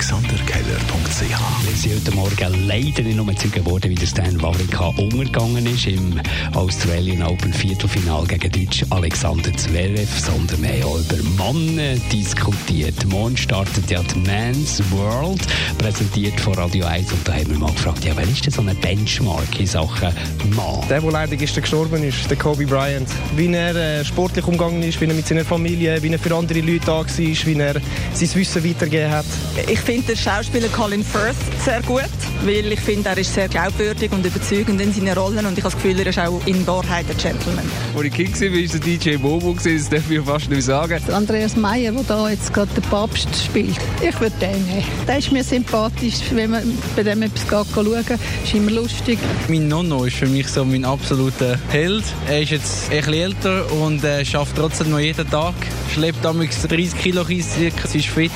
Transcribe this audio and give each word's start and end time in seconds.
alexanderkeller.ch 0.00 1.66
Wir 1.66 1.76
sind 1.76 1.94
heute 1.94 2.16
Morgen 2.16 2.66
leider 2.66 3.02
nicht 3.02 3.16
nur 3.16 3.36
Zeugen 3.36 3.52
geworden, 3.52 3.90
wie 3.90 3.94
der 3.94 4.06
Stan 4.06 4.40
Wawrinka 4.40 4.86
umgegangen 4.96 5.66
ist 5.66 5.86
im 5.86 6.18
Australian 6.54 7.22
Open 7.22 7.52
Viertelfinal 7.52 8.24
gegen 8.26 8.50
Deutsch 8.50 8.82
Alexander 8.88 9.54
Zverev, 9.54 10.08
sondern 10.18 10.62
wir 10.62 10.70
haben 10.70 10.84
auch 10.84 10.98
über 11.00 11.52
Männer 11.52 11.98
diskutiert. 12.10 12.94
Morgen 13.10 13.36
startet 13.36 13.90
ja 13.90 14.02
die 14.02 14.20
Men's 14.20 14.82
World, 14.90 15.42
präsentiert 15.76 16.40
von 16.40 16.54
Radio 16.54 16.86
1 16.86 17.12
und 17.12 17.28
da 17.28 17.34
haben 17.34 17.50
wir 17.50 17.58
mal 17.58 17.72
gefragt, 17.72 18.02
ja, 18.02 18.16
wer 18.16 18.24
ist 18.24 18.46
denn 18.46 18.52
so 18.54 18.62
ein 18.62 18.74
Benchmark 18.76 19.60
in 19.60 19.66
Sachen 19.66 20.14
Mann? 20.56 20.80
Der, 20.88 21.02
der 21.02 21.10
leider 21.10 21.36
gestern 21.36 21.60
gestorben 21.60 22.02
ist, 22.02 22.30
der 22.30 22.38
Kobe 22.38 22.64
Bryant. 22.64 23.08
Wie 23.36 23.52
er 23.52 23.76
äh, 23.76 24.02
sportlich 24.02 24.46
umgegangen 24.46 24.82
ist, 24.82 24.98
wie 24.98 25.04
er 25.04 25.12
mit 25.12 25.26
seiner 25.26 25.44
Familie, 25.44 26.02
wie 26.02 26.08
er 26.08 26.18
für 26.18 26.34
andere 26.34 26.60
Leute 26.60 26.86
da 26.86 26.92
war, 27.00 27.06
wie 27.06 27.58
er 27.58 27.74
sein 28.14 28.34
Wissen 28.34 28.64
weitergegeben 28.64 29.10
hat. 29.10 29.26
Ich 29.68 29.89
finde 29.90 30.06
den 30.06 30.16
Schauspieler 30.16 30.68
Colin 30.68 31.02
Firth 31.02 31.34
sehr 31.64 31.82
gut, 31.82 32.04
weil 32.44 32.70
ich 32.70 32.78
finde, 32.78 33.08
er 33.08 33.18
ist 33.18 33.34
sehr 33.34 33.48
glaubwürdig 33.48 34.12
und 34.12 34.24
überzeugend 34.24 34.80
in 34.80 34.92
seinen 34.92 35.18
Rollen 35.18 35.44
und 35.44 35.58
ich 35.58 35.64
habe 35.64 35.74
das 35.74 35.82
Gefühl, 35.82 35.98
er 35.98 36.06
ist 36.06 36.18
auch 36.20 36.40
in 36.46 36.64
Wahrheit 36.64 37.06
ein 37.10 37.16
Gentleman. 37.16 37.64
Als 37.96 38.04
ich 38.04 38.12
Kind 38.12 38.40
war, 38.40 38.52
war 38.52 38.78
der 38.78 38.80
DJ 38.80 39.16
Bobo, 39.16 39.52
das 39.54 39.88
darf 39.88 40.08
ich 40.08 40.20
fast 40.20 40.48
nicht 40.48 40.62
sagen. 40.62 41.02
Andreas 41.12 41.56
Meyer, 41.56 41.90
der 41.90 42.04
da 42.04 42.30
jetzt 42.30 42.54
gerade 42.54 42.72
den 42.72 42.84
Papst 42.84 43.30
spielt, 43.34 43.78
ich 44.00 44.20
würde 44.20 44.36
den 44.40 44.64
nehmen. 44.64 44.84
Der 45.08 45.18
ist 45.18 45.32
mir 45.32 45.42
sympathisch, 45.42 46.20
wenn 46.34 46.50
man 46.50 46.78
bei 46.94 47.02
dem 47.02 47.22
etwas 47.22 47.48
schauen 47.48 48.06
kann, 48.06 48.20
ist 48.44 48.54
immer 48.54 48.70
lustig. 48.70 49.18
Mein 49.48 49.66
Nonno 49.66 50.04
ist 50.04 50.18
für 50.18 50.28
mich 50.28 50.46
so 50.46 50.64
mein 50.64 50.84
absoluter 50.84 51.58
Held. 51.70 52.04
Er 52.28 52.42
ist 52.42 52.50
jetzt 52.50 52.92
etwas 52.92 53.12
älter 53.12 53.72
und 53.72 54.04
äh, 54.04 54.24
schafft 54.24 54.54
trotzdem 54.54 54.90
noch 54.90 55.00
jeden 55.00 55.28
Tag. 55.28 55.54
Schleppt 55.92 56.24
damals 56.24 56.62
30 56.62 56.98
Kilo 56.98 57.24
circa, 57.24 57.88
ist 57.92 58.06
fit 58.06 58.30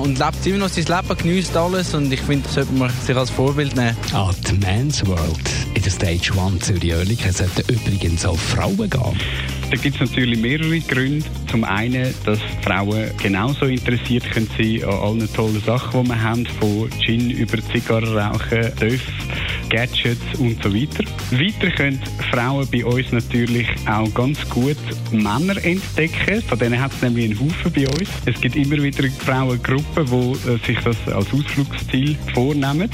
und 0.00 0.18
lebt 0.18 0.46
immer 0.46 0.58
noch 0.58 0.68
sein 0.68 0.84
Leben, 0.84 1.18
genießt 1.18 1.56
alles 1.56 1.92
und 1.94 2.12
ich 2.12 2.20
finde, 2.20 2.44
das 2.44 2.54
sollte 2.54 2.72
man 2.72 2.90
sich 3.04 3.16
als 3.16 3.30
Vorbild 3.30 3.74
nehmen. 3.74 3.96
Ah, 4.12 4.30
die 4.48 4.52
Men's 4.54 5.04
World 5.06 5.50
in 5.74 5.82
der 5.82 5.90
Stage 5.90 6.32
1 6.38 6.66
Zürich-Oerlikon 6.66 7.32
sollte 7.32 7.72
übrigens 7.72 8.24
auch 8.24 8.38
Frauen 8.38 8.88
gehen. 8.88 9.16
Da 9.70 9.76
gibt 9.76 10.00
es 10.00 10.10
natürlich 10.10 10.40
mehrere 10.40 10.80
Gründe. 10.80 11.24
Zum 11.48 11.64
einen, 11.64 12.12
dass 12.24 12.38
Frauen 12.62 13.10
genauso 13.22 13.66
interessiert 13.66 14.28
können 14.30 14.48
sein 14.58 14.84
an 14.84 14.98
allen 14.98 15.32
tollen 15.32 15.62
Sachen, 15.62 16.04
die 16.04 16.08
wir 16.08 16.22
haben, 16.22 16.46
von 16.46 16.90
Gin 17.00 17.30
über 17.30 17.58
Zigarrenrauchen, 17.72 18.74
Töff, 18.76 19.02
Gadgets 19.70 20.38
und 20.38 20.62
so 20.62 20.74
weiter. 20.74 21.04
Weiter 21.30 21.70
können 21.70 22.02
Frauen 22.30 22.68
bei 22.70 22.84
uns 22.84 23.12
natürlich 23.12 23.68
auch 23.86 24.12
ganz 24.12 24.46
gut 24.50 24.76
Männer 25.12 25.56
entdecken. 25.64 26.42
Von 26.42 26.58
denen 26.58 26.80
hat 26.80 26.92
es 26.92 27.00
nämlich 27.00 27.30
einen 27.30 27.40
Haufen 27.40 27.72
bei 27.72 27.88
uns. 27.88 28.10
Es 28.26 28.40
gibt 28.40 28.56
immer 28.56 28.82
wieder 28.82 29.08
Frauengruppen, 29.24 30.06
die 30.06 30.50
äh, 30.50 30.58
sich 30.66 30.78
das 30.84 30.96
als 31.06 31.32
Ausflugsziel 31.32 32.16
vornehmen. 32.34 32.90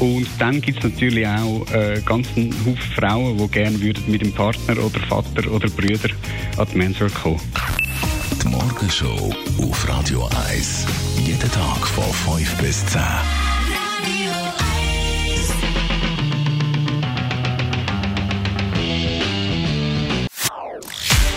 Und 0.00 0.26
dann 0.38 0.60
gibt 0.60 0.78
es 0.78 0.90
natürlich 0.90 1.26
auch 1.26 1.66
äh, 1.72 2.00
ganz 2.04 2.28
einen 2.36 2.52
Haufen 2.64 2.92
Frauen, 2.96 3.38
die 3.38 3.48
gerne 3.48 3.80
würden 3.80 4.04
mit 4.08 4.22
dem 4.22 4.32
Partner 4.32 4.82
oder 4.84 5.00
Vater 5.08 5.50
oder 5.50 5.68
Brüder 5.68 6.10
an 6.56 6.66
die 6.72 6.78
Mensur 6.78 7.10
kommen. 7.10 7.40
Die 8.42 8.48
Morgenshow 8.48 9.34
auf 9.62 9.88
Radio 9.88 10.28
1. 10.48 10.86
Jeden 11.24 11.50
Tag 11.50 11.86
von 11.86 12.36
5 12.36 12.56
bis 12.58 12.84
10. 12.86 13.00